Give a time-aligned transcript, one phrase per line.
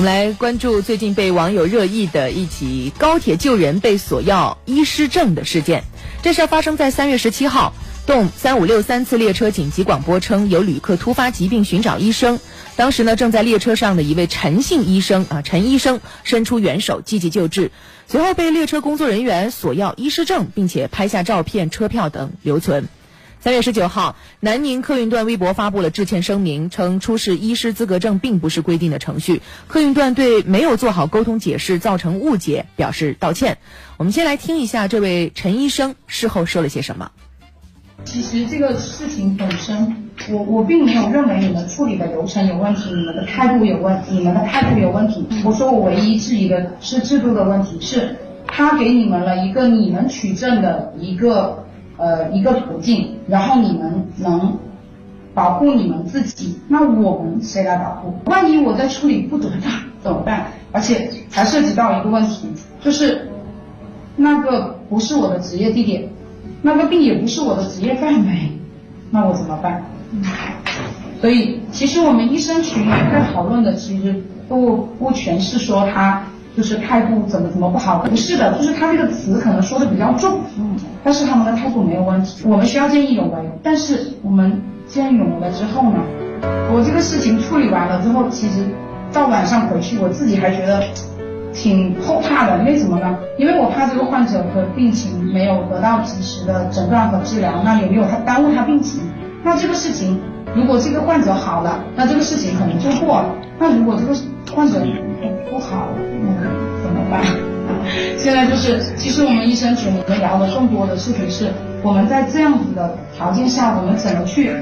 [0.00, 5.84] 我们来关注最近被网友热议的一起高铁救人被索要医师证的事件。
[6.22, 7.74] 这事儿发生在三月十七号，
[8.06, 12.40] 动三五六三次列车紧急广播称有旅客突发疾病寻找医生，
[12.76, 17.70] 当时呢正在列车上的一位陈姓医生啊陈医生伸出援手积极救治，
[18.06, 22.88] 随后被列车工作人员索要医师证，并且拍下照片、车票等留存。
[23.42, 33.56] 三月十九号，南宁客运段微博发布了致歉声明，称出示医师资格证并不是规定的程序，客运段对没有做好沟通解释造成误解表示道歉。
[33.96, 37.12] 我们先来听一下这位陈医生事后说了些什么。
[38.04, 45.26] 其实这个事情本身，我我并没有认为你们处理的流程有问题，你们的态度有问，你们的态度有问题。
[45.46, 48.16] 我说我唯一质疑的是制度的问题，是
[48.46, 51.64] 他给你们了一个你们取证的一个。
[52.00, 54.56] 呃，一个途径，然后你们能
[55.34, 58.14] 保护你们自己，那我们谁来保护？
[58.24, 59.70] 万一我在处理不得当
[60.02, 60.46] 怎么办？
[60.72, 62.48] 而且还涉及到一个问题，
[62.80, 63.28] 就是
[64.16, 66.08] 那个不是我的职业地点，
[66.62, 68.50] 那个病也不是我的职业范围，
[69.10, 69.84] 那我怎么办？
[71.20, 76.22] 所以，其实我们医生群在讨论的，其实不不全是说他。
[76.56, 77.98] 就是态度怎么怎么不好？
[77.98, 82.44] 不是的，就是他这个词可能说的比较重，嗯，但是他们的态度没有问题。
[82.46, 85.98] 我们需要见义勇为，但是我们见勇了之后呢？
[86.72, 88.66] 我这个事情处理完了之后，其实
[89.12, 90.82] 到晚上回去，我自己还觉得
[91.52, 92.62] 挺后怕的。
[92.64, 93.18] 为什么呢？
[93.38, 99.02] 因为我怕这个患者的病情没有得到及时的诊断和治疗，那有没有他耽误他病情？
[99.42, 100.20] 那这个事情，
[100.54, 103.34] 如果这个患者好了，那这个事情可能就过了。
[103.58, 104.14] 那如果这个
[104.54, 104.80] 患者
[105.50, 107.49] 不好，那怎么办？
[108.16, 111.50] 现在就是，其实我们医生群里面聊的更多的事情是，
[111.82, 114.52] 我们在这样子的条件下，我们怎么去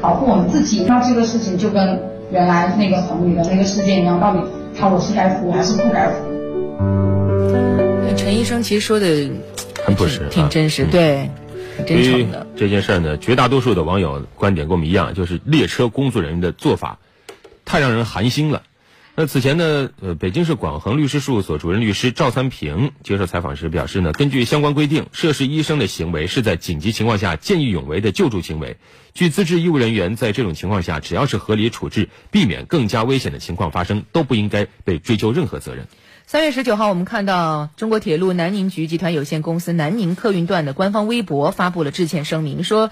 [0.00, 0.84] 保护我们自己？
[0.86, 4.40] 那这个事情就跟原来那个红女的那个事件一样，到底
[4.78, 6.14] 他我是该服还是不该服？
[8.16, 9.06] 陈医生其实说的
[9.84, 11.28] 很朴实，挺真实，对，
[11.86, 12.46] 真诚的。
[12.54, 16.98] 这件事呢，绝大多数的网友观点跟我们一样，就是列车工作人员的做法
[17.64, 18.62] 太让人寒心了。
[19.14, 28.78] 那此前呢，呃，北京市广恒律师事务所主任律师赵三平接受采访时表示呢，根据相关规定，涉事医生的行为是在紧急情况下见义勇为的救助行为。
[29.12, 35.86] 据资质医务人员在这种情况下，只要是合理处置，避免更加危险的情况发生，都不应该被追究任何责任。
[36.24, 42.90] 三月十九号，我们看到中国铁路南宁局集团有限公司南宁客运段的官方微博发布了致歉声明，说。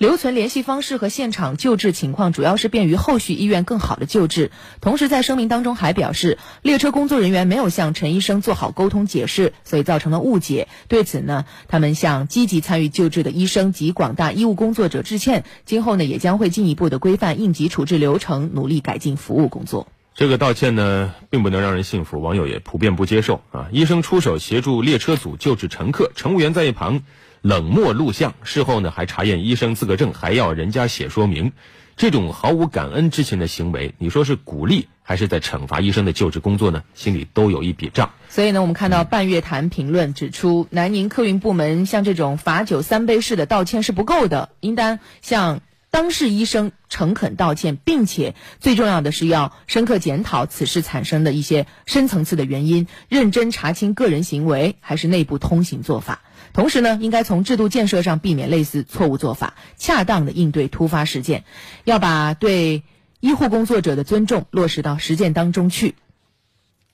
[0.00, 4.50] 留存联系方式和现场救治情况，主要是便于后续医院更好的救治。
[4.80, 10.68] 同时，在声明当中还表示，列车工作人员没有向陈医生做好沟通解释，所以造成了误解。
[10.88, 15.44] 对此呢，他们向积极参与救治的医生及广大医务工作者致歉。
[15.66, 19.86] 今后呢，也将会进一步的规范应急处置流程，努力改进服务工作。
[20.14, 23.68] 这个道歉呢，并不能让人信服，网友也普遍不接受啊！
[23.70, 27.02] 医生出手协助列车组救治乘客，乘务员在一旁。
[27.42, 31.52] 冷漠录像，事后呢还查验医生资格证，还要人家写说明，
[31.96, 36.82] 这种毫无感恩之情的行为，你说是鼓励还是在惩罚医生的救治工作呢？
[36.94, 38.10] 心里都有一笔账。
[38.28, 56.22] 所以呢，我们看到半月谈评论指出，南宁客运部门像这种罚酒三杯式的道歉是不够的，应当向当事医生诚恳道歉，并且最重要的是要深刻检讨此事产生的一些深层次的原因，认真查清个人行为还是内部通行做法。
[56.52, 61.44] 同时呢，应该从制度建设上避免类似错误做法，恰当的应对突发事件，
[61.84, 62.84] 要把对
[63.18, 65.96] 医护工作者的尊重落实到实践当中去。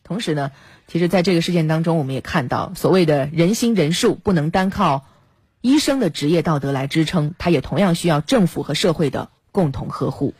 [0.05, 0.53] 同时呢，
[0.87, 5.05] 其实在这个事件当中，我们也看到，所谓的人心人数不能单靠
[5.61, 10.34] 医生的职业道德来支撑，他也同样需要政府和社会的共同呵护。